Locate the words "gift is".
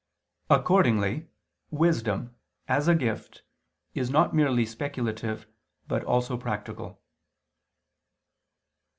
2.95-4.09